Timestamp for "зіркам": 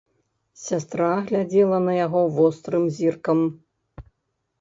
2.97-3.39